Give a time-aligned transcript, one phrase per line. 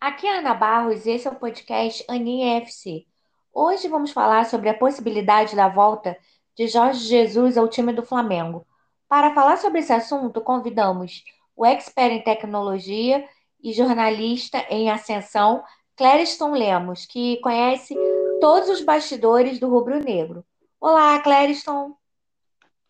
[0.00, 2.64] Aqui é Ana Barros e esse é o podcast Aninha.
[3.52, 6.16] Hoje vamos falar sobre a possibilidade da volta
[6.56, 8.66] de Jorge Jesus ao time do Flamengo.
[9.06, 11.22] Para falar sobre esse assunto, convidamos
[11.54, 13.22] o expert em tecnologia
[13.62, 15.62] e jornalista em ascensão,
[15.94, 17.94] Clériston Lemos, que conhece
[18.40, 20.42] todos os bastidores do rubro-negro.
[20.80, 21.94] Olá, Clériston.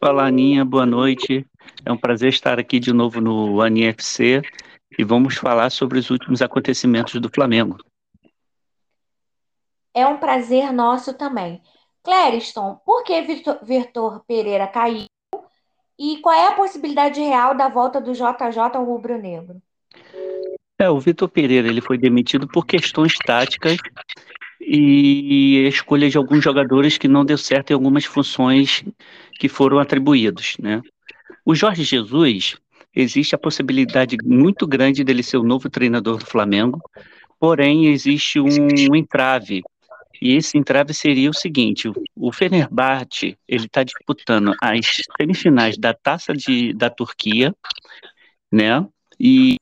[0.00, 1.44] Olá, Aninha, boa noite.
[1.84, 4.42] É um prazer estar aqui de novo no Aninha FC
[4.98, 7.78] e vamos falar sobre os últimos acontecimentos do Flamengo.
[9.94, 11.62] É um prazer nosso também.
[12.02, 15.06] Clériston, por que Vitor, Vitor Pereira caiu
[15.98, 19.60] e qual é a possibilidade real da volta do JJ ao rubro-negro?
[20.78, 23.76] É, o Vitor Pereira ele foi demitido por questões táticas
[24.58, 28.82] e a escolha de alguns jogadores que não deu certo em algumas funções
[29.38, 30.80] que foram atribuídos, né?
[31.44, 32.56] O Jorge Jesus,
[32.94, 36.80] existe a possibilidade muito grande dele ser o novo treinador do Flamengo,
[37.38, 39.62] porém existe um entrave
[40.20, 46.34] e esse entrave seria o seguinte: o Fenerbahçe ele está disputando as semifinais da Taça
[46.34, 47.54] de, da Turquia,
[48.52, 48.86] né?
[49.18, 49.56] E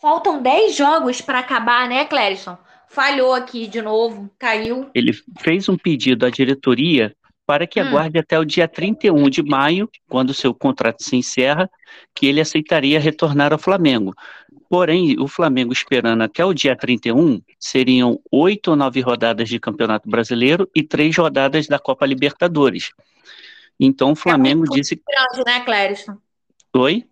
[0.00, 2.56] Faltam 10 jogos para acabar, né, Clérison?
[2.90, 4.90] Falhou aqui de novo, caiu.
[4.92, 7.14] Ele fez um pedido à diretoria
[7.46, 7.86] para que hum.
[7.86, 11.70] aguarde até o dia 31 de maio, quando seu contrato se encerra,
[12.12, 14.12] que ele aceitaria retornar ao Flamengo.
[14.68, 20.10] Porém, o Flamengo esperando até o dia 31, seriam oito ou nove rodadas de Campeonato
[20.10, 22.90] Brasileiro e três rodadas da Copa Libertadores.
[23.78, 25.00] Então, o Flamengo é um disse.
[25.08, 26.16] grande, né, Clériston?
[26.74, 27.04] Oi?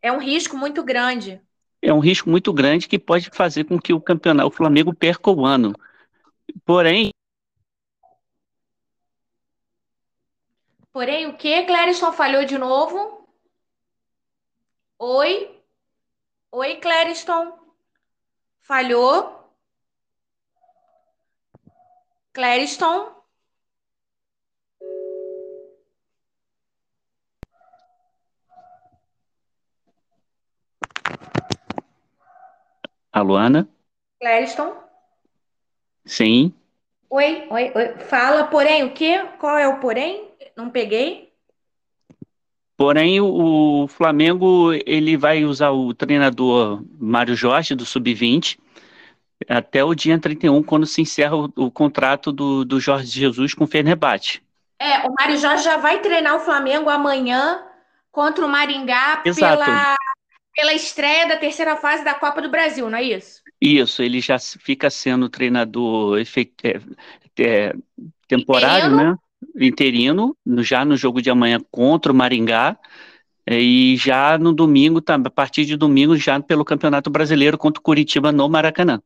[0.00, 1.40] É um risco muito grande.
[1.86, 5.30] É um risco muito grande que pode fazer com que o campeonato, o Flamengo perca
[5.30, 5.72] o ano.
[6.64, 7.10] Porém,
[10.92, 11.62] Porém, o que?
[11.64, 13.28] Clériston falhou de novo?
[14.98, 15.62] Oi?
[16.50, 17.56] Oi, Clériston?
[18.62, 19.54] Falhou?
[22.32, 23.15] Clériston?
[33.16, 33.66] A Luana?
[34.20, 34.76] Clériston?
[36.04, 36.52] Sim.
[37.08, 37.98] Oi, oi, oi.
[38.00, 39.26] Fala, porém, o quê?
[39.38, 40.28] Qual é o porém?
[40.54, 41.32] Não peguei.
[42.76, 48.58] Porém, o, o Flamengo ele vai usar o treinador Mário Jorge do Sub-20
[49.48, 53.64] até o dia 31, quando se encerra o, o contrato do, do Jorge Jesus com
[53.64, 54.42] o Fenerbahçe.
[54.78, 57.64] É, o Mário Jorge já vai treinar o Flamengo amanhã
[58.12, 59.96] contra o Maringá pela,
[60.56, 63.42] pela estreia da terceira fase da Copa do Brasil, não é isso?
[63.60, 66.52] Isso, ele já fica sendo treinador efet...
[66.64, 66.80] é,
[67.38, 67.74] é,
[68.26, 69.10] temporário, Interino?
[69.10, 69.18] né?
[69.58, 72.76] interino, já no jogo de amanhã contra o Maringá,
[73.46, 77.82] é, e já no domingo, a partir de domingo, já pelo Campeonato Brasileiro contra o
[77.82, 79.00] Curitiba no Maracanã.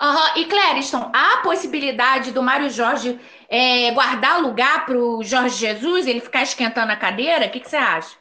[0.00, 0.40] Uhum.
[0.40, 3.18] E Clériston, há a possibilidade do Mário Jorge
[3.48, 7.46] é, guardar lugar para o Jorge Jesus, ele ficar esquentando a cadeira?
[7.46, 8.16] O que, que, você acha?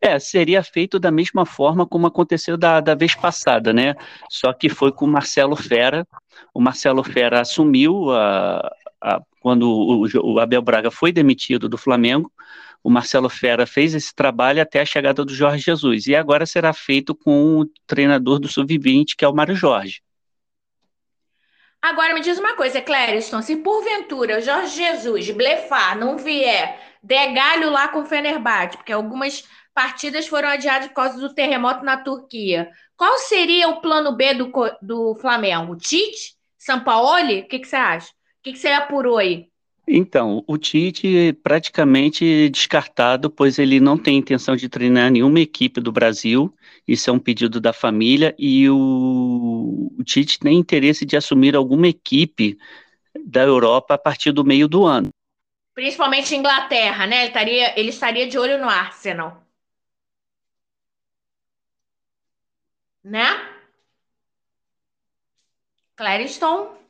[0.00, 3.94] É, seria feito da mesma forma como aconteceu da, da vez passada, né?
[4.28, 6.06] Só que foi com o Marcelo Fera.
[6.54, 12.30] O Marcelo Fera assumiu a, a, quando o, o, Abel Braga foi demitido do Flamengo,
[12.82, 16.06] o Marcelo Fera fez esse trabalho até a chegada do Jorge Jesus.
[16.06, 20.02] E agora será feito com o treinador do Sub-20, que é o Mário Jorge.
[21.80, 27.32] Agora me diz uma coisa, Clériston, se porventura o Jorge Jesus blefar, não vier, der
[27.32, 29.44] galho lá com o Fenerbahçe, porque algumas
[29.74, 34.52] partidas foram adiadas por causa do terremoto na Turquia, qual seria o plano B do,
[34.80, 35.76] do Flamengo?
[35.76, 36.36] Tite?
[36.58, 37.40] Sampaoli?
[37.40, 38.08] O que, que você acha?
[38.08, 39.48] O que, que você apurou aí?
[39.86, 45.80] Então, o Tite é praticamente descartado, pois ele não tem intenção de treinar nenhuma equipe
[45.80, 46.54] do Brasil.
[46.86, 51.88] Isso é um pedido da família e o, o Tite tem interesse de assumir alguma
[51.88, 52.56] equipe
[53.24, 55.08] da Europa a partir do meio do ano.
[55.74, 57.22] Principalmente Inglaterra, né?
[57.22, 59.41] Ele estaria, ele estaria de olho no Arsenal.
[63.04, 63.26] Né?
[65.96, 66.82] Clareston?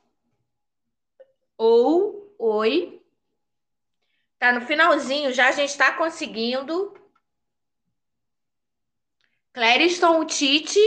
[1.62, 3.00] ou oi.
[4.38, 6.92] Tá no finalzinho, já a gente está conseguindo.
[9.52, 10.80] Clériston Tite.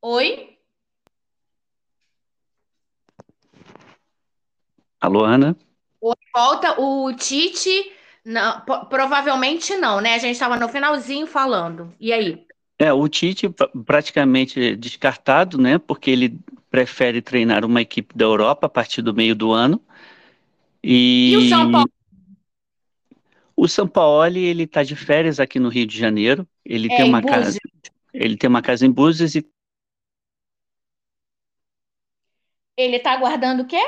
[0.00, 0.56] Oi.
[5.00, 5.56] Alô, Ana?
[6.00, 6.80] Oi, volta.
[6.80, 7.92] O Tite,
[8.24, 10.14] não, provavelmente não, né?
[10.14, 11.92] A gente estava no finalzinho falando.
[11.98, 12.46] E aí?
[12.80, 13.46] É, o Tite
[13.84, 15.78] praticamente descartado, né?
[15.78, 16.38] Porque ele
[16.70, 19.82] prefere treinar uma equipe da Europa a partir do meio do ano.
[20.82, 21.86] E, e o São Paulo?
[23.56, 26.48] O Sampaoli, ele está de férias aqui no Rio de Janeiro.
[26.64, 27.58] Ele É, tem em uma casa,
[28.14, 29.46] ele tem uma casa em Búzios e
[32.76, 33.78] Ele tá aguardando o quê?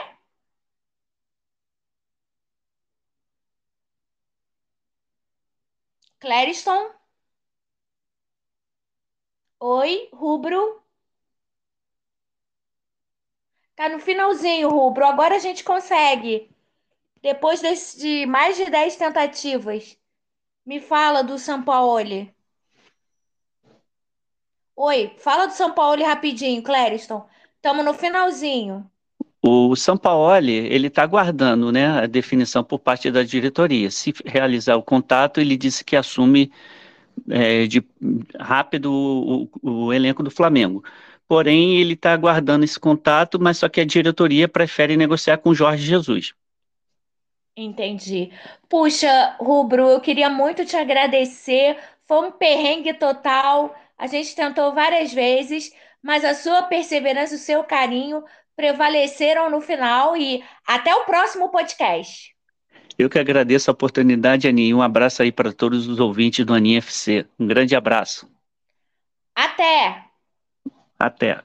[6.21, 6.89] Clériston?
[9.69, 10.83] Oi, Rubro?
[13.77, 15.05] Tá no finalzinho, Rubro.
[15.07, 16.51] Agora a gente consegue.
[17.23, 19.99] Depois desse- de mais de 10 tentativas.
[20.67, 22.35] Me fala do Sampaoli.
[24.77, 27.27] Oi, fala do Sampaoli rapidinho, Clériston.
[27.57, 28.91] Estamos no finalzinho.
[29.43, 33.91] o Sampaoli, ele está aguardando, né, a definição por parte da diretoria.
[33.91, 36.53] Se realizar o contato, ele disse que assume
[37.29, 37.85] é, de
[38.39, 38.93] rápido
[39.63, 40.83] o, o elenco do Flamengo.
[41.27, 45.85] Porém, ele está aguardando esse contato, mas só que a diretoria prefere negociar com Jorge
[45.85, 46.35] Jesus.
[47.57, 48.31] Entendi.
[48.69, 51.79] Puxa, Rubro, eu queria muito te agradecer.
[52.07, 53.75] Foi um perrengue total.
[53.99, 55.73] A gente tentou várias vezes,
[56.03, 58.25] mas a sua perseverança o seu carinho
[58.57, 60.17] prevaleceram no final.
[60.17, 62.32] E até o próximo podcast.
[62.99, 64.77] Eu que agradeço a oportunidade, Aninha.
[64.77, 67.27] Um abraço aí para todos os ouvintes do Aninha FC.
[67.39, 68.29] Um grande abraço.
[69.35, 70.05] Até!
[70.99, 71.43] Até.